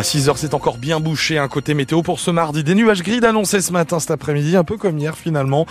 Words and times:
À 0.00 0.02
6h, 0.02 0.32
c'est 0.36 0.54
encore 0.54 0.78
bien 0.78 0.98
bouché. 0.98 1.36
Un 1.36 1.48
côté 1.48 1.74
météo 1.74 2.00
pour 2.00 2.20
ce 2.20 2.30
mardi. 2.30 2.64
Des 2.64 2.74
nuages 2.74 3.02
gris 3.02 3.20
d'annoncer 3.20 3.60
ce 3.60 3.70
matin, 3.70 4.00
cet 4.00 4.10
après-midi, 4.10 4.56
un 4.56 4.64
peu 4.64 4.78
comme 4.78 4.98
hier 4.98 5.14
finalement. 5.14 5.66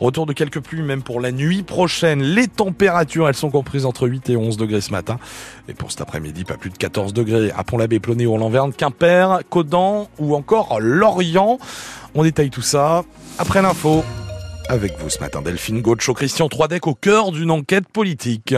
Retour 0.00 0.24
de 0.24 0.32
quelques 0.32 0.60
pluies 0.60 0.80
même 0.80 1.02
pour 1.02 1.20
la 1.20 1.32
nuit 1.32 1.62
prochaine. 1.62 2.22
Les 2.22 2.48
températures, 2.48 3.28
elles 3.28 3.34
sont 3.34 3.50
comprises 3.50 3.84
entre 3.84 4.08
8 4.08 4.30
et 4.30 4.36
11 4.38 4.56
degrés 4.56 4.80
ce 4.80 4.90
matin. 4.90 5.18
Et 5.68 5.74
pour 5.74 5.90
cet 5.90 6.00
après-midi, 6.00 6.44
pas 6.44 6.56
plus 6.56 6.70
de 6.70 6.78
14 6.78 7.12
degrés 7.12 7.52
à 7.54 7.62
Pont-l'Abbé, 7.62 8.00
Plonné 8.00 8.24
ou 8.24 8.32
en 8.32 8.38
Lanverne, 8.38 8.72
Quimper, 8.72 9.40
Codan 9.50 10.08
ou 10.18 10.34
encore 10.34 10.80
Lorient. 10.80 11.58
On 12.14 12.22
détaille 12.22 12.48
tout 12.48 12.62
ça 12.62 13.04
après 13.36 13.60
l'info. 13.60 14.02
Avec 14.70 14.98
vous 14.98 15.10
ce 15.10 15.18
matin, 15.18 15.42
Delphine 15.42 15.82
Gaucho, 15.82 16.14
Christian 16.14 16.48
Troidec 16.48 16.86
au 16.86 16.94
cœur 16.94 17.32
d'une 17.32 17.50
enquête 17.50 17.86
politique 17.86 18.54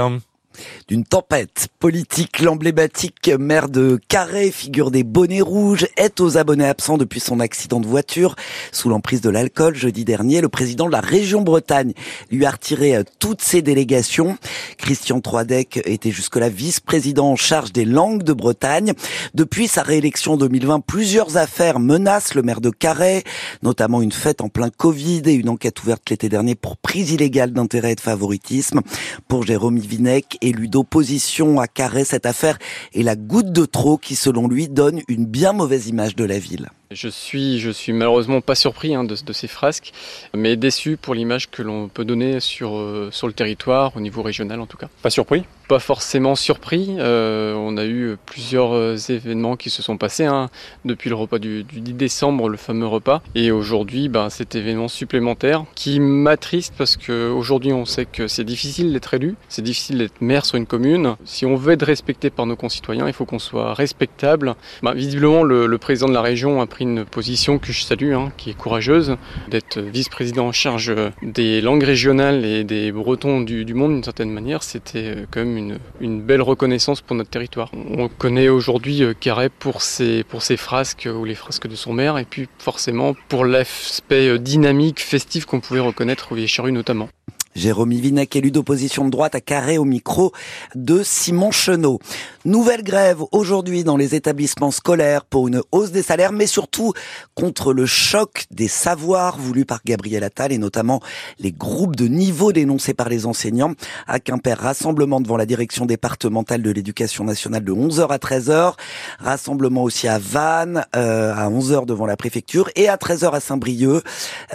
d'une 0.88 1.04
tempête 1.04 1.68
politique. 1.79 2.41
L'emblématique 2.41 3.31
maire 3.39 3.68
de 3.68 3.99
Carré, 4.08 4.50
figure 4.50 4.90
des 4.90 5.04
bonnets 5.04 5.40
rouges, 5.40 5.86
est 5.96 6.21
aux 6.21 6.39
abonnés 6.39 6.67
absents 6.67 6.98
depuis 6.98 7.21
son 7.21 7.40
accident 7.40 7.81
de 7.81 7.86
voiture. 7.86 8.36
Sous 8.72 8.89
l'emprise 8.89 9.21
de 9.21 9.31
l'alcool, 9.31 9.75
jeudi 9.75 10.04
dernier, 10.04 10.40
le 10.40 10.48
président 10.48 10.86
de 10.86 10.93
la 10.93 11.00
région 11.00 11.43
Bretagne 11.43 11.93
lui 12.31 12.45
a 12.45 12.50
retiré 12.50 12.96
euh, 12.96 13.03
toutes 13.18 13.43
ses 13.43 13.62
délégations. 13.62 14.39
Christian 14.79 15.21
Troidec 15.21 15.81
était 15.84 16.11
jusque-là 16.11 16.48
vice-président 16.48 17.31
en 17.31 17.36
charge 17.36 17.73
des 17.73 17.84
langues 17.84 18.23
de 18.23 18.32
Bretagne. 18.32 18.93
Depuis 19.34 19.68
sa 19.68 19.82
réélection 19.82 20.34
en 20.34 20.36
2020, 20.36 20.81
plusieurs 20.81 21.36
affaires 21.36 21.81
menacent 21.81 22.34
le 22.34 22.43
maire 22.43 22.61
de 22.61 22.70
Carré, 22.70 23.25
notamment 23.62 24.03
une 24.03 24.12
fête 24.12 24.40
en 24.40 24.48
plein 24.48 24.70
Covid 24.70 25.23
et 25.26 25.32
une 25.32 25.48
enquête 25.48 25.82
ouverte 25.82 26.11
l'été 26.11 26.29
dernier 26.29 26.54
pour 26.54 26.76
prise 26.76 27.12
illégale 27.12 27.53
d'intérêt 27.53 27.93
et 27.93 27.95
de 27.95 28.00
favoritisme. 28.00 28.81
Pour 29.29 29.45
Jérôme 29.45 29.79
Vinec, 29.79 30.39
élu 30.46 30.68
d'opposition 30.68 31.61
à 31.61 31.67
Carré, 31.67 32.05
cette 32.05 32.27
affaire 32.27 32.59
est 32.95 33.03
la 33.03 33.17
goutte 33.17 33.53
de 33.53 33.64
trop 33.64 33.98
qui, 33.98 34.17
selon 34.17 34.48
lui, 34.48 34.69
donne 34.69 35.03
une 35.09 35.27
bien 35.27 35.53
mauvaise 35.53 35.89
image 35.89 36.17
de 36.17 36.25
la 36.25 36.39
ville. 36.39 36.69
Je 36.92 37.09
suis, 37.09 37.59
je 37.59 37.70
suis 37.70 37.92
malheureusement 37.92 38.41
pas 38.41 38.55
surpris 38.55 38.95
hein, 38.95 39.03
de, 39.03 39.33
ces 39.33 39.48
frasques, 39.48 39.92
mais 40.37 40.55
déçu 40.55 40.97
pour 40.97 41.15
l'image 41.15 41.51
que 41.51 41.62
l'on 41.62 41.89
peut 41.89 42.05
donner 42.05 42.39
sur, 42.39 42.77
euh, 42.77 43.09
sur 43.11 43.27
le 43.27 43.33
territoire, 43.33 43.97
au 43.97 44.01
niveau 44.01 44.23
régional 44.23 44.61
en 44.61 44.67
tout 44.67 44.77
cas. 44.77 44.87
Pas 45.03 45.11
surpris? 45.11 45.42
Pas 45.67 45.81
forcément 45.81 46.37
surpris. 46.37 46.95
Euh, 47.01 47.55
on 47.55 47.77
a 47.77 47.84
eu 47.84 48.17
plusieurs 48.25 48.73
euh, 48.73 48.97
événements 49.09 49.57
qui 49.57 49.69
se 49.69 49.83
sont 49.83 49.98
passés 49.98 50.27
hein, 50.27 50.48
depuis 50.84 51.11
le 51.11 51.17
repas 51.17 51.41
du, 51.41 51.64
10 51.64 51.95
décembre, 51.95 52.48
le 52.48 52.57
fameux 52.57 52.87
repas, 52.87 53.20
et 53.34 53.51
aujourd'hui, 53.51 54.09
ben, 54.09 54.31
cet 54.31 54.55
événement 54.55 54.87
supplémentaire 54.87 55.64
qui 55.75 55.98
m'attriste 55.98 56.73
parce 56.79 56.97
qu'aujourd'hui 56.97 57.73
on 57.73 57.84
sait 57.84 58.07
que 58.07 58.29
c'est 58.29 58.45
difficile 58.45 58.92
d'être 58.92 59.12
élu, 59.12 59.34
c'est 59.48 59.62
difficile 59.62 59.98
d'être 59.98 60.20
maire 60.20 60.45
sur 60.45 60.57
une 60.57 60.67
commune. 60.67 61.17
Si 61.25 61.47
on 61.47 61.57
veut 61.57 61.73
être 61.73 61.84
respecté 61.84 62.31
par 62.31 62.47
nos 62.47 62.55
concitoyens, 62.55 63.09
il 63.09 63.12
faut 63.12 63.25
qu'on 63.25 63.41
soit 63.41 63.75
respectable. 63.75 64.55
Ben, 64.84 64.95
visiblement, 64.95 65.42
le, 65.42 65.67
le 65.67 65.79
président 65.79 66.09
de 66.09 66.14
la 66.14 66.23
région 66.23 66.61
a 66.61 66.67
une 66.81 67.05
position 67.05 67.59
que 67.59 67.73
je 67.73 67.83
salue, 67.83 68.13
hein, 68.15 68.33
qui 68.37 68.51
est 68.51 68.55
courageuse, 68.55 69.17
d'être 69.49 69.81
vice-président 69.81 70.47
en 70.49 70.53
charge 70.53 70.93
des 71.23 71.61
langues 71.61 71.83
régionales 71.83 72.45
et 72.45 72.65
des 72.65 72.93
Bretons 72.93 73.41
du, 73.41 73.75
monde 73.75 73.93
d'une 73.93 74.05
certaine 74.05 74.31
manière. 74.31 74.63
C'était 74.63 75.05
euh, 75.05 75.27
quand 75.31 75.45
même 75.45 75.79
une, 76.01 76.21
belle 76.21 76.43
reconnaissance 76.43 77.01
pour 77.01 77.17
notre 77.17 77.31
territoire. 77.31 77.71
On 77.91 78.09
connaît 78.09 78.49
aujourd'hui 78.49 79.03
euh, 79.03 79.15
Carré 79.19 79.49
pour 79.49 79.83
ses, 79.83 80.25
pour 80.25 80.43
ses 80.43 80.57
frasques 80.57 81.09
ou 81.13 81.25
les 81.25 81.35
frasques 81.35 81.69
de 81.69 81.77
son 81.77 81.93
maire, 81.93 82.19
et 82.19 82.25
puis 82.25 82.49
forcément 82.59 83.15
pour 83.29 83.45
l'aspect 83.45 84.29
euh, 84.29 84.39
dynamique, 84.39 85.01
festif 85.01 85.45
qu'on 85.45 85.61
pouvait 85.61 85.81
reconnaître 85.81 86.33
au 86.33 86.35
Vieille 86.35 86.73
notamment. 86.73 87.09
Jérôme 87.57 87.95
Vinec, 87.95 88.37
élu 88.37 88.51
d'opposition 88.51 89.07
de 89.07 89.11
droite 89.11 89.35
à 89.35 89.41
Carré 89.41 89.79
au 89.79 89.85
micro 89.85 90.33
de 90.75 91.03
Simon 91.03 91.51
Chenot. 91.51 92.01
Nouvelle 92.45 92.85
grève 92.85 93.23
aujourd'hui 93.33 93.83
dans 93.83 93.97
les 93.97 94.15
établissements 94.15 94.71
scolaires 94.71 95.25
pour 95.25 95.48
une 95.48 95.63
hausse 95.73 95.91
des 95.91 96.03
salaires, 96.03 96.33
mais 96.33 96.47
surtout 96.47 96.93
contre 97.35 97.73
le 97.73 97.87
choc 97.87 98.45
des 98.51 98.69
savoirs 98.69 99.39
voulu 99.39 99.64
par 99.64 99.80
Gabriel 99.86 100.23
Attal 100.23 100.53
et 100.53 100.58
notamment 100.58 101.01
les 101.39 101.51
groupes 101.51 101.97
de 101.97 102.07
niveau 102.07 102.53
dénoncés 102.53 102.92
par 102.92 103.08
les 103.08 103.25
enseignants. 103.25 103.73
À 104.07 104.20
Quimper, 104.20 104.59
rassemblement 104.59 105.23
devant 105.23 105.39
la 105.39 105.47
direction 105.47 105.86
départementale 105.86 106.61
de 106.61 106.70
l'éducation 106.70 107.25
nationale 107.25 107.64
de 107.64 107.73
11h 107.73 108.09
à 108.09 108.19
13h. 108.19 108.75
Rassemblement 109.19 109.83
aussi 109.83 110.09
à 110.09 110.19
Vannes 110.19 110.85
euh, 110.95 111.35
à 111.35 111.48
11h 111.48 111.86
devant 111.86 112.07
la 112.07 112.19
préfecture 112.19 112.69
et 112.77 112.89
à 112.89 112.97
13h 112.97 113.33
à 113.33 113.41
Saint-Brieuc 113.41 114.05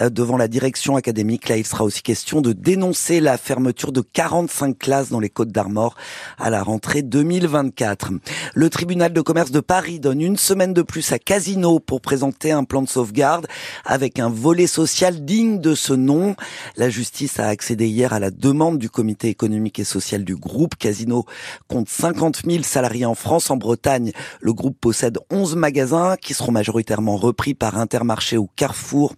euh, 0.00 0.08
devant 0.08 0.36
la 0.36 0.46
direction 0.46 0.94
académique. 0.94 1.48
Là, 1.48 1.56
il 1.56 1.66
sera 1.66 1.82
aussi 1.82 2.02
question 2.02 2.40
de 2.40 2.52
dénoncer 2.52 2.91
c'est 2.92 3.20
la 3.20 3.38
fermeture 3.38 3.92
de 3.92 4.00
45 4.00 4.78
classes 4.78 5.08
dans 5.10 5.20
les 5.20 5.30
Côtes 5.30 5.50
d'Armor 5.52 5.94
à 6.38 6.50
la 6.50 6.62
rentrée 6.62 7.02
2024. 7.02 8.12
Le 8.54 8.70
tribunal 8.70 9.12
de 9.12 9.20
commerce 9.20 9.50
de 9.50 9.60
Paris 9.60 10.00
donne 10.00 10.20
une 10.20 10.36
semaine 10.36 10.72
de 10.72 10.82
plus 10.82 11.12
à 11.12 11.18
Casino 11.18 11.80
pour 11.80 12.00
présenter 12.00 12.52
un 12.52 12.64
plan 12.64 12.82
de 12.82 12.88
sauvegarde 12.88 13.46
avec 13.84 14.18
un 14.18 14.28
volet 14.28 14.66
social 14.66 15.24
digne 15.24 15.60
de 15.60 15.74
ce 15.74 15.92
nom. 15.92 16.36
La 16.76 16.90
justice 16.90 17.38
a 17.38 17.48
accédé 17.48 17.86
hier 17.86 18.12
à 18.12 18.20
la 18.20 18.30
demande 18.30 18.78
du 18.78 18.90
comité 18.90 19.28
économique 19.28 19.78
et 19.78 19.84
social 19.84 20.24
du 20.24 20.36
groupe. 20.36 20.76
Casino 20.76 21.24
compte 21.68 21.88
50 21.88 22.42
000 22.46 22.62
salariés 22.62 23.06
en 23.06 23.14
France. 23.14 23.50
En 23.50 23.56
Bretagne, 23.56 24.12
le 24.40 24.52
groupe 24.52 24.76
possède 24.80 25.18
11 25.30 25.56
magasins 25.56 26.16
qui 26.20 26.34
seront 26.34 26.52
majoritairement 26.52 27.16
repris 27.16 27.54
par 27.54 27.78
Intermarché 27.78 28.36
ou 28.36 28.48
Carrefour. 28.56 29.14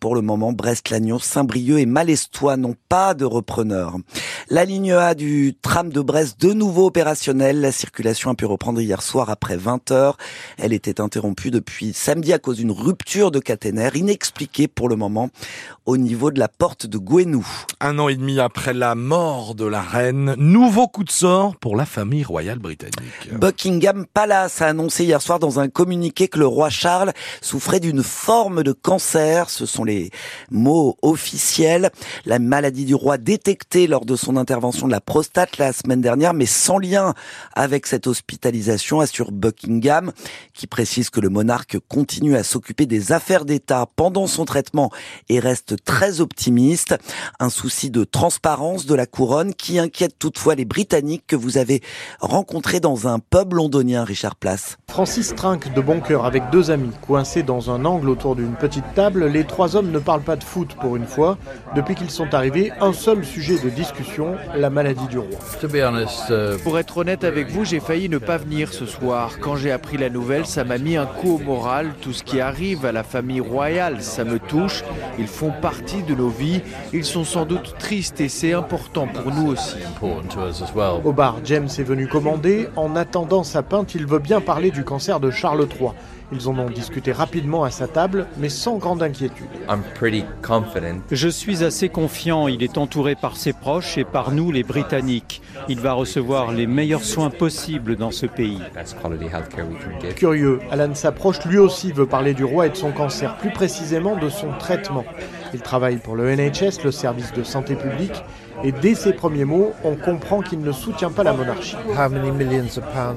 Pour 0.00 0.14
le 0.14 0.20
moment, 0.20 0.52
Brest-Lagnon, 0.52 1.18
Saint-Brieuc 1.18 1.78
et 1.78 1.86
Maléstois 1.86 2.56
n'ont 2.56 2.76
pas 2.88 3.14
de 3.18 3.26
repreneurs. 3.26 3.96
La 4.48 4.64
ligne 4.64 4.94
A 4.94 5.14
du 5.14 5.54
tram 5.60 5.90
de 5.90 6.00
Brest 6.00 6.40
de 6.40 6.54
nouveau 6.54 6.86
opérationnelle. 6.86 7.60
La 7.60 7.72
circulation 7.72 8.30
a 8.30 8.34
pu 8.34 8.46
reprendre 8.46 8.80
hier 8.80 9.02
soir 9.02 9.28
après 9.28 9.58
20 9.58 9.90
heures. 9.90 10.16
Elle 10.56 10.72
était 10.72 11.02
interrompue 11.02 11.50
depuis 11.50 11.92
samedi 11.92 12.32
à 12.32 12.38
cause 12.38 12.56
d'une 12.56 12.70
rupture 12.70 13.30
de 13.30 13.40
caténaire 13.40 13.94
inexpliquée 13.96 14.68
pour 14.68 14.88
le 14.88 14.96
moment 14.96 15.28
au 15.84 15.96
niveau 15.96 16.30
de 16.30 16.38
la 16.38 16.48
porte 16.48 16.86
de 16.86 16.98
Gouenou. 16.98 17.46
Un 17.80 17.98
an 17.98 18.08
et 18.08 18.16
demi 18.16 18.38
après 18.40 18.74
la 18.74 18.94
mort 18.94 19.54
de 19.54 19.64
la 19.64 19.80
reine, 19.80 20.34
nouveau 20.36 20.86
coup 20.86 21.02
de 21.02 21.10
sort 21.10 21.56
pour 21.56 21.76
la 21.76 21.86
famille 21.86 22.24
royale 22.24 22.58
britannique. 22.58 23.32
Buckingham 23.32 24.04
Palace 24.06 24.60
a 24.60 24.66
annoncé 24.66 25.04
hier 25.04 25.22
soir 25.22 25.38
dans 25.38 25.60
un 25.60 25.68
communiqué 25.68 26.28
que 26.28 26.38
le 26.38 26.46
roi 26.46 26.68
Charles 26.68 27.12
souffrait 27.40 27.80
d'une 27.80 28.02
forme 28.02 28.62
de 28.62 28.72
cancer. 28.72 29.48
Ce 29.48 29.64
sont 29.64 29.84
les 29.84 30.10
mots 30.50 30.96
officiels. 31.00 31.90
La 32.26 32.38
maladie 32.38 32.84
du 32.84 32.94
roi 32.94 33.07
détecté 33.16 33.86
lors 33.86 34.04
de 34.04 34.16
son 34.16 34.36
intervention 34.36 34.86
de 34.86 34.92
la 34.92 35.00
prostate 35.00 35.56
la 35.56 35.72
semaine 35.72 36.02
dernière, 36.02 36.34
mais 36.34 36.44
sans 36.44 36.78
lien 36.78 37.14
avec 37.54 37.86
cette 37.86 38.06
hospitalisation, 38.06 39.00
assure 39.00 39.32
Buckingham, 39.32 40.12
qui 40.52 40.66
précise 40.66 41.08
que 41.08 41.20
le 41.20 41.30
monarque 41.30 41.78
continue 41.88 42.36
à 42.36 42.42
s'occuper 42.42 42.84
des 42.84 43.12
affaires 43.12 43.44
d'État 43.44 43.86
pendant 43.96 44.26
son 44.26 44.44
traitement 44.44 44.90
et 45.28 45.38
reste 45.38 45.76
très 45.84 46.20
optimiste. 46.20 46.96
Un 47.40 47.48
souci 47.48 47.90
de 47.90 48.04
transparence 48.04 48.84
de 48.84 48.94
la 48.94 49.06
couronne 49.06 49.54
qui 49.54 49.78
inquiète 49.78 50.18
toutefois 50.18 50.56
les 50.56 50.64
Britanniques 50.64 51.24
que 51.26 51.36
vous 51.36 51.56
avez 51.56 51.82
rencontrés 52.20 52.80
dans 52.80 53.06
un 53.06 53.20
pub 53.20 53.54
londonien, 53.54 54.04
Richard 54.04 54.36
Place. 54.36 54.76
Francis 54.90 55.34
trinque 55.34 55.72
de 55.72 55.80
bon 55.80 56.00
cœur 56.00 56.24
avec 56.24 56.50
deux 56.50 56.70
amis, 56.70 56.90
coincés 57.06 57.42
dans 57.42 57.70
un 57.70 57.84
angle 57.84 58.08
autour 58.08 58.34
d'une 58.34 58.54
petite 58.54 58.84
table. 58.94 59.26
Les 59.26 59.44
trois 59.44 59.76
hommes 59.76 59.92
ne 59.92 59.98
parlent 59.98 60.22
pas 60.22 60.36
de 60.36 60.44
foot 60.44 60.74
pour 60.80 60.96
une 60.96 61.06
fois. 61.06 61.38
Depuis 61.76 61.94
qu'ils 61.94 62.10
sont 62.10 62.34
arrivés, 62.34 62.72
seul 62.92 63.24
sujet 63.24 63.58
de 63.62 63.70
discussion, 63.70 64.36
la 64.54 64.70
maladie 64.70 65.06
du 65.08 65.18
roi. 65.18 65.28
Uh, 65.62 66.58
Pour 66.62 66.78
être 66.78 66.96
honnête 66.98 67.24
avec 67.24 67.48
vous, 67.50 67.64
j'ai 67.64 67.80
failli 67.80 68.08
ne 68.08 68.18
pas 68.18 68.36
venir 68.36 68.72
ce 68.72 68.86
soir. 68.86 69.38
Quand 69.40 69.56
j'ai 69.56 69.70
appris 69.70 69.96
la 69.96 70.10
nouvelle, 70.10 70.46
ça 70.46 70.64
m'a 70.64 70.78
mis 70.78 70.96
un 70.96 71.06
coup 71.06 71.36
au 71.36 71.38
moral. 71.38 71.92
Tout 72.00 72.12
ce 72.12 72.22
qui 72.22 72.40
arrive 72.40 72.84
à 72.86 72.92
la 72.92 73.02
famille 73.02 73.40
royale, 73.40 74.02
ça 74.02 74.24
me 74.24 74.38
touche. 74.38 74.84
Ils 75.18 75.26
font 75.26 75.52
partie 75.62 76.02
de 76.02 76.14
nos 76.14 76.28
vies. 76.28 76.60
Ils 76.92 77.04
sont 77.04 77.24
sans 77.24 77.44
doute 77.44 77.76
tristes 77.78 78.20
et 78.20 78.28
c'est 78.28 78.52
important 78.52 79.06
pour 79.06 79.32
nous 79.32 79.52
aussi. 79.52 79.76
Au 81.04 81.12
bar, 81.12 81.38
James 81.44 81.68
est 81.78 81.82
venu 81.82 82.06
commander. 82.06 82.68
En 82.76 82.96
attendant 82.96 83.44
sa 83.44 83.62
pinte, 83.62 83.94
il 83.94 84.06
veut 84.06 84.18
bien 84.18 84.40
parler 84.40 84.70
du 84.70 84.84
cancer 84.84 85.20
de 85.20 85.30
Charles 85.30 85.66
III. 85.80 85.90
Ils 86.30 86.48
en 86.48 86.58
ont 86.58 86.68
discuté 86.68 87.12
rapidement 87.12 87.64
à 87.64 87.70
sa 87.70 87.88
table, 87.88 88.26
mais 88.36 88.50
sans 88.50 88.76
grande 88.76 89.02
inquiétude. 89.02 89.46
Je 91.10 91.28
suis 91.28 91.64
assez 91.64 91.88
confiant. 91.88 92.48
Il 92.48 92.62
est 92.62 92.76
entouré 92.76 93.14
par 93.14 93.36
ses 93.36 93.54
proches 93.54 93.96
et 93.96 94.04
par 94.04 94.32
nous, 94.32 94.52
les 94.52 94.62
Britanniques. 94.62 95.40
Il 95.68 95.80
va 95.80 95.94
recevoir 95.94 96.52
les 96.52 96.66
meilleurs 96.66 97.04
soins 97.04 97.30
possibles 97.30 97.96
dans 97.96 98.10
ce 98.10 98.26
pays. 98.26 98.60
Curieux, 100.16 100.60
Alan 100.70 100.94
s'approche, 100.94 101.44
lui 101.46 101.58
aussi 101.58 101.92
veut 101.92 102.06
parler 102.06 102.34
du 102.34 102.44
roi 102.44 102.66
et 102.66 102.70
de 102.70 102.76
son 102.76 102.92
cancer, 102.92 103.36
plus 103.38 103.50
précisément 103.50 104.16
de 104.16 104.28
son 104.28 104.50
traitement. 104.58 105.04
Il 105.54 105.60
travaille 105.60 105.96
pour 105.96 106.14
le 106.14 106.34
NHS, 106.34 106.84
le 106.84 106.92
service 106.92 107.32
de 107.32 107.42
santé 107.42 107.74
publique, 107.74 108.22
et 108.64 108.72
dès 108.72 108.94
ses 108.94 109.12
premiers 109.12 109.44
mots, 109.44 109.72
on 109.84 109.94
comprend 109.94 110.40
qu'il 110.40 110.60
ne 110.60 110.72
soutient 110.72 111.10
pas 111.10 111.22
la 111.22 111.32
monarchie. 111.32 111.76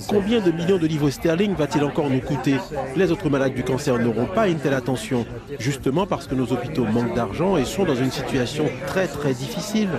Combien 0.09 0.39
de 0.41 0.51
millions 0.51 0.77
de 0.77 0.87
livres 0.87 1.09
sterling 1.09 1.55
va-t-il 1.55 1.83
encore 1.83 2.09
nous 2.09 2.21
coûter? 2.21 2.55
Les 2.95 3.11
autres 3.11 3.29
malades 3.29 3.53
du 3.53 3.63
cancer 3.63 3.97
n'auront 3.97 4.25
pas 4.25 4.47
une 4.47 4.59
telle 4.59 4.73
attention, 4.73 5.25
justement 5.59 6.05
parce 6.05 6.27
que 6.27 6.35
nos 6.35 6.51
hôpitaux 6.51 6.85
manquent 6.85 7.15
d'argent 7.15 7.57
et 7.57 7.65
sont 7.65 7.85
dans 7.85 7.95
une 7.95 8.11
situation 8.11 8.65
très 8.87 9.07
très 9.07 9.33
difficile. 9.33 9.89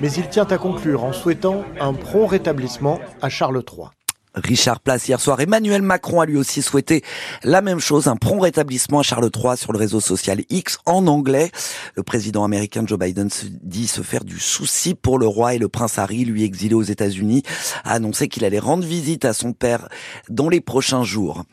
Mais 0.00 0.12
il 0.12 0.28
tient 0.28 0.46
à 0.46 0.58
conclure 0.58 1.04
en 1.04 1.12
souhaitant 1.12 1.64
un 1.80 1.92
prompt 1.92 2.26
rétablissement 2.26 3.00
à 3.22 3.28
Charles 3.28 3.62
III. 3.70 3.88
Richard 4.36 4.80
Place 4.80 5.08
hier 5.08 5.18
soir. 5.20 5.40
Emmanuel 5.40 5.80
Macron 5.82 6.20
a 6.20 6.26
lui 6.26 6.36
aussi 6.36 6.60
souhaité 6.60 7.02
la 7.42 7.62
même 7.62 7.80
chose, 7.80 8.06
un 8.06 8.16
prompt 8.16 8.40
rétablissement 8.40 9.00
à 9.00 9.02
Charles 9.02 9.30
III 9.34 9.56
sur 9.56 9.72
le 9.72 9.78
réseau 9.78 10.00
social 10.00 10.42
X 10.50 10.78
en 10.84 11.06
anglais. 11.06 11.50
Le 11.94 12.02
président 12.02 12.44
américain 12.44 12.84
Joe 12.86 12.98
Biden 12.98 13.30
se 13.30 13.46
dit 13.46 13.86
se 13.86 14.02
faire 14.02 14.24
du 14.24 14.38
souci 14.38 14.94
pour 14.94 15.18
le 15.18 15.26
roi 15.26 15.54
et 15.54 15.58
le 15.58 15.68
prince 15.68 15.98
Harry, 15.98 16.24
lui 16.24 16.44
exilé 16.44 16.74
aux 16.74 16.82
États-Unis, 16.82 17.42
a 17.84 17.92
annoncé 17.92 18.28
qu'il 18.28 18.44
allait 18.44 18.58
rendre 18.58 18.84
visite 18.84 19.24
à 19.24 19.32
son 19.32 19.52
père 19.52 19.88
dans 20.28 20.50
les 20.50 20.60
prochains 20.60 21.02
jours. 21.02 21.44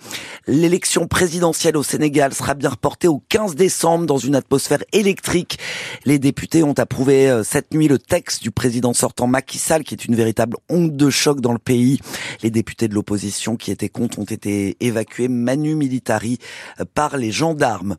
L'élection 0.47 1.07
présidentielle 1.07 1.77
au 1.77 1.83
Sénégal 1.83 2.33
sera 2.33 2.53
bien 2.53 2.69
reportée 2.69 3.07
au 3.07 3.23
15 3.29 3.55
décembre 3.55 4.05
dans 4.05 4.17
une 4.17 4.35
atmosphère 4.35 4.83
électrique. 4.91 5.57
Les 6.05 6.19
députés 6.19 6.63
ont 6.63 6.73
approuvé 6.77 7.29
euh, 7.29 7.43
cette 7.43 7.73
nuit 7.73 7.87
le 7.87 7.97
texte 7.97 8.43
du 8.43 8.51
président 8.51 8.93
sortant 8.93 9.27
Macky 9.27 9.57
Sall 9.57 9.83
qui 9.83 9.93
est 9.93 10.05
une 10.05 10.15
véritable 10.15 10.57
onde 10.69 10.97
de 10.97 11.09
choc 11.09 11.39
dans 11.39 11.53
le 11.53 11.59
pays. 11.59 11.99
Les 12.41 12.51
députés 12.51 12.72
députés 12.73 12.87
de 12.87 12.95
l'opposition 12.95 13.55
qui 13.55 13.69
étaient 13.69 13.89
contre 13.89 14.17
ont 14.17 14.23
été 14.23 14.77
évacués 14.79 15.27
manu 15.27 15.75
militari 15.75 16.39
euh, 16.79 16.85
par 16.91 17.17
les 17.17 17.31
gendarmes. 17.31 17.97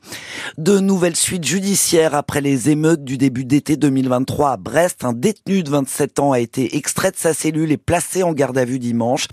De 0.59 0.81
nouvelles 0.81 1.15
suites 1.15 1.45
judiciaires 1.45 2.17
après 2.17 2.41
les 2.41 2.71
émeutes 2.71 3.05
du 3.05 3.17
début 3.17 3.45
d'été 3.45 3.77
2023 3.77 4.51
à 4.51 4.57
Brest. 4.57 5.05
Un 5.05 5.13
détenu 5.13 5.63
de 5.63 5.71
27 5.71 6.19
ans 6.19 6.33
a 6.33 6.41
été 6.41 6.77
extrait 6.77 7.13
de 7.13 7.17
sa 7.17 7.35
cellule 7.35 7.71
et 7.71 7.77
placé 7.77 8.25
en 8.25 8.33
garde 8.33 8.59
à 8.59 8.65
vue 8.65 8.81
dimanche. 8.81 9.29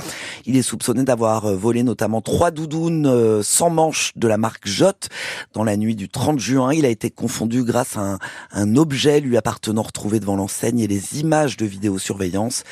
Il 0.46 0.58
est 0.58 0.62
soupçonné 0.62 1.04
d'avoir 1.04 1.46
euh, 1.46 1.56
volé 1.56 1.82
notamment 1.82 2.22
trois 2.22 2.52
doudounes 2.52 3.08
euh, 3.08 3.42
sans 3.42 3.72
manches 3.72 4.12
de 4.16 4.28
la 4.28 4.38
marque 4.38 4.68
Jot. 4.68 5.08
Dans 5.54 5.64
la 5.64 5.76
nuit 5.76 5.96
du 5.96 6.08
30 6.08 6.40
juin, 6.40 6.72
il 6.72 6.86
a 6.86 6.90
été 6.90 7.10
confondu 7.10 7.64
grâce 7.64 7.98
à 7.98 8.02
un, 8.02 8.20
un 8.52 8.76
objet 8.76 9.22
lui 9.22 9.38
appartenant 9.38 9.82
retrouvé 9.82 10.20
devant 10.20 10.36
l'enseigne 10.36 10.82
et 10.82 10.88
les 10.88 11.20
images 11.20 11.58
de 11.58 11.66
vidéosurveillance. 11.66 12.64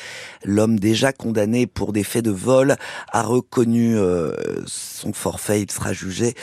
L'homme 0.44 0.78
déjà 0.78 1.12
condamné 1.12 1.66
pour 1.66 1.92
des 1.92 2.04
faits 2.04 2.24
de 2.24 2.30
vol 2.30 2.59
a 3.12 3.22
reconnu 3.22 3.96
euh, 3.96 4.32
son 4.66 5.12
forfait. 5.12 5.62
Il 5.62 5.70
sera 5.70 5.92
jugé 5.92 6.34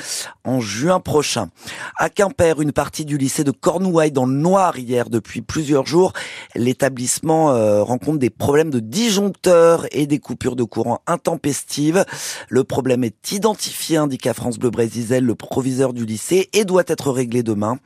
en 0.43 0.59
juin 0.59 0.99
prochain. 0.99 1.49
À 1.97 2.09
Quimper, 2.09 2.61
une 2.61 2.71
partie 2.71 3.05
du 3.05 3.17
lycée 3.17 3.43
de 3.43 3.51
Cornouailles 3.51 4.11
dans 4.11 4.25
le 4.25 4.33
noir 4.33 4.77
hier 4.77 5.09
depuis 5.09 5.41
plusieurs 5.41 5.85
jours. 5.85 6.13
L'établissement 6.55 7.51
euh, 7.51 7.83
rencontre 7.83 8.19
des 8.19 8.29
problèmes 8.29 8.71
de 8.71 8.79
disjoncteurs 8.79 9.85
et 9.91 10.07
des 10.07 10.19
coupures 10.19 10.55
de 10.55 10.63
courant 10.63 11.01
intempestives. 11.07 12.05
Le 12.49 12.63
problème 12.63 13.03
est 13.03 13.31
identifié, 13.31 13.97
indique 13.97 14.27
à 14.27 14.33
France 14.33 14.57
Bleu 14.57 14.69
Brésil 14.69 14.97
le 15.05 15.35
proviseur 15.35 15.93
du 15.93 16.05
lycée, 16.05 16.49
et 16.53 16.65
doit 16.65 16.83
être 16.87 17.11
réglé 17.11 17.43
demain. 17.43 17.79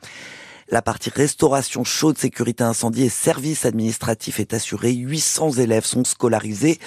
La 0.70 0.80
partie 0.80 1.10
restauration 1.10 1.84
chaude, 1.84 2.16
sécurité 2.16 2.64
incendie 2.64 3.04
et 3.04 3.08
services 3.08 3.66
administratifs 3.66 4.40
est 4.40 4.54
assurée. 4.54 4.92
800 4.92 5.52
élèves 5.52 5.84
sont 5.84 6.04
scolarisés 6.04 6.78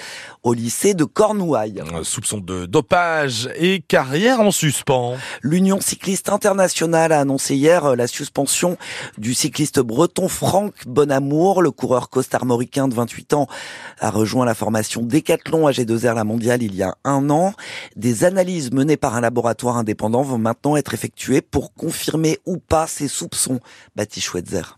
au 0.44 0.54
lycée 0.54 0.94
de 0.94 1.04
Cornouailles. 1.04 1.83
Soupçon 2.04 2.39
de 2.39 2.66
dopage 2.66 3.50
et 3.56 3.81
carrière 3.81 4.39
en 4.39 4.51
suspens. 4.51 5.18
L'Union 5.42 5.81
cycliste 5.81 6.30
internationale 6.30 7.12
a 7.12 7.19
annoncé 7.19 7.56
hier 7.56 7.86
euh, 7.86 7.95
la 7.95 8.07
suspension 8.07 8.77
du 9.18 9.33
cycliste 9.33 9.80
breton 9.80 10.27
Franck 10.30 10.74
Bonamour. 10.88 11.62
Le 11.62 11.72
coureur 11.72 12.10
costarmoricain 12.10 12.88
de 12.88 12.94
28 12.94 13.33
ans 13.33 13.48
a 14.00 14.10
rejoint 14.10 14.45
la 14.45 14.56
formation 14.56 15.01
Décathlon 15.01 15.69
AG2R 15.69 16.16
la 16.16 16.24
mondiale 16.24 16.63
il 16.63 16.75
y 16.75 16.83
a 16.83 16.95
un 17.04 17.30
an. 17.30 17.54
Des 17.95 18.24
analyses 18.24 18.72
menées 18.72 18.98
par 18.98 19.16
un 19.16 19.22
laboratoire 19.22 19.77
indépendant 19.77 20.22
vont 20.22 20.38
maintenant 20.38 20.77
être 20.77 20.94
effectuées 20.94 21.42
pour 21.42 21.74
confirmer 21.74 22.39
ou 22.45 22.57
pas 22.57 22.88
ces 22.88 23.07
soupçons. 23.07 23.60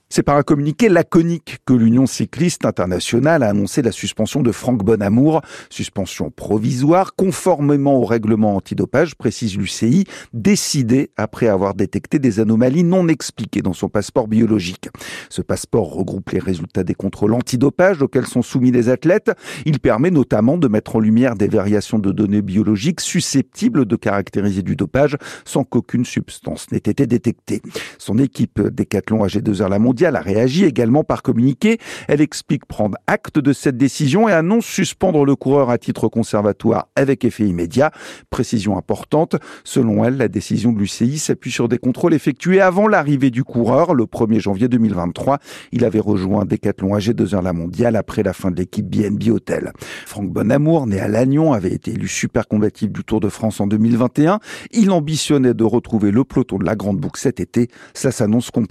C'est 0.10 0.24
par 0.24 0.38
un 0.38 0.44
communiqué 0.44 0.90
laconique 0.90 1.58
que 1.66 1.74
l'Union 1.74 2.06
cycliste 2.06 2.66
internationale 2.66 3.44
a 3.44 3.50
annoncé 3.50 3.82
la 3.82 3.92
suspension 3.92 4.42
de 4.42 4.52
Franck 4.52 4.84
Bonamour, 4.84 5.42
suspension 5.70 6.32
provisoire 6.32 7.16
conformément 7.16 7.96
au 7.96 8.06
règlement 8.06 8.56
antidopage, 8.56 9.16
précise 9.16 9.58
l'UCI, 9.58 10.06
décidé 10.34 11.12
après 11.18 11.48
avoir 11.48 11.74
détecté 11.74 12.20
des 12.20 12.40
anomalies 12.40 12.84
non 12.84 13.08
expliquées 13.08 13.62
dans 13.62 13.74
son 13.74 13.90
passeport 13.90 14.28
biologique. 14.28 14.90
Ce 15.30 15.42
passeport 15.42 15.94
regroupe 15.94 16.30
les 16.30 16.40
résultats 16.40 16.84
des 16.84 16.96
contrôles 16.96 17.34
antidopage 17.34 18.02
auxquels 18.02 18.28
sont 18.28 18.42
soumis 18.42 18.72
les 18.72 18.90
athlètes. 18.90 19.32
Il 19.66 19.80
permet 19.80 20.12
notamment 20.12 20.58
de 20.58 20.68
mettre 20.68 20.96
en 20.96 21.00
lumière 21.00 21.36
des 21.36 21.48
variations 21.48 22.00
de 22.00 22.12
données 22.12 22.42
biologiques 22.42 23.02
susceptibles 23.02 23.86
de 23.86 23.96
caractériser 23.96 24.62
du 24.62 24.76
dopage 24.76 25.18
sans 25.46 25.64
qu'aucune 25.64 26.06
substance 26.06 26.72
n'ait 26.72 26.78
été 26.78 27.08
détectée. 27.08 27.62
Son 27.98 28.18
équipe 28.18 28.62
Décathlon 28.78 29.26
AG2R 29.26 29.70
La 29.70 29.80
Mondiale 29.80 30.16
a 30.16 30.22
réagi 30.22 30.64
également 30.64 31.04
par 31.04 31.24
communiqué. 31.24 31.80
Elle 32.08 32.22
explique 32.22 32.66
prendre 32.66 32.98
acte 33.08 33.40
de 33.40 33.52
cette 33.52 33.76
décision 33.76 34.30
et 34.30 34.32
annonce 34.32 34.66
suspendre 34.66 35.26
le 35.26 35.36
coureur 35.36 35.72
à 35.72 35.78
titre 35.80 36.08
conservatoire 36.08 36.88
avec 36.96 37.26
effet 37.26 37.46
immédiat. 37.46 37.92
Précision 38.30 38.78
importante, 38.78 39.36
selon 39.64 40.06
elle, 40.06 40.18
la 40.18 40.28
décision 40.28 40.72
de 40.72 40.80
l'UCI 40.80 41.18
s'appuie 41.18 41.52
sur 41.52 41.68
des 41.68 41.80
contrôles 41.80 42.14
effectués 42.14 42.62
avant 42.62 42.88
l'arrivée 42.88 43.32
du 43.32 43.44
coureur 43.44 43.96
le 43.96 44.06
1er 44.06 44.40
janvier 44.40 44.68
2023. 44.68 45.40
Il 45.72 45.84
avait 45.84 46.00
rejoint 46.00 46.46
Décathlon 46.46 46.96
AG2R 46.96 47.42
La 47.42 47.54
Mondiale 47.54 47.96
après 47.96 48.22
la 48.22 48.34
fin 48.34 48.52
de 48.52 48.58
l'équipe 48.58 48.86
BNB 48.86 49.30
Hotel. 49.32 49.74
Franck 50.06 50.30
Bonamour, 50.30 50.86
né 50.86 51.00
à 51.00 51.08
Lannion, 51.08 51.54
avait 51.54 51.74
été 51.74 51.92
élu 51.92 52.08
super 52.08 52.48
combatif 52.48 52.92
du 52.92 53.04
Tour 53.04 53.22
de 53.22 53.30
France 53.30 53.60
en 53.60 53.66
2021. 53.66 54.40
Il 54.72 54.92
ambitionnait 54.92 55.56
de 55.56 55.64
retrouver 55.64 56.12
le 56.12 56.24
peloton 56.24 56.60
de 56.60 56.66
la 56.66 56.76
Grande 56.76 57.00
Boucle 57.00 57.20
cet 57.20 57.40
été. 57.40 57.70
Ça 57.96 58.12
s'annonce 58.12 58.52
compliqué. 58.52 58.67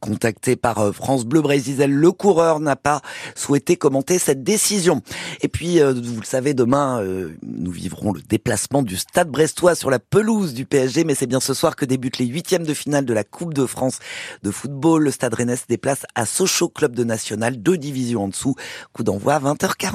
Contacté 0.00 0.56
par 0.56 0.78
euh, 0.78 0.92
France 0.92 1.26
Bleu 1.26 1.42
Brésil, 1.42 1.76
le 1.76 2.10
coureur 2.10 2.58
n'a 2.58 2.74
pas 2.74 3.02
souhaité 3.34 3.76
commenter 3.76 4.18
cette 4.18 4.42
décision. 4.42 5.02
Et 5.42 5.48
puis, 5.48 5.78
euh, 5.78 5.92
vous 5.92 6.20
le 6.20 6.26
savez, 6.26 6.54
demain, 6.54 7.02
euh, 7.02 7.36
nous 7.42 7.70
vivrons 7.70 8.14
le 8.14 8.22
déplacement 8.22 8.82
du 8.82 8.96
Stade 8.96 9.28
Brestois 9.28 9.74
sur 9.74 9.90
la 9.90 9.98
pelouse 9.98 10.54
du 10.54 10.64
PSG, 10.64 11.04
mais 11.04 11.14
c'est 11.14 11.26
bien 11.26 11.40
ce 11.40 11.52
soir 11.52 11.76
que 11.76 11.84
débutent 11.84 12.16
les 12.16 12.24
huitièmes 12.24 12.64
de 12.64 12.72
finale 12.72 13.04
de 13.04 13.12
la 13.12 13.24
Coupe 13.24 13.52
de 13.52 13.66
France 13.66 13.98
de 14.42 14.50
football. 14.50 15.04
Le 15.04 15.10
Stade 15.10 15.34
Rennais 15.34 15.56
se 15.56 15.66
déplace 15.68 16.06
à 16.14 16.24
Sochaux, 16.24 16.70
club 16.70 16.96
de 16.96 17.04
national, 17.04 17.62
deux 17.62 17.76
divisions 17.76 18.24
en 18.24 18.28
dessous. 18.28 18.54
Coup 18.94 19.02
d'envoi 19.02 19.34
à 19.34 19.40
20h40. 19.40 19.92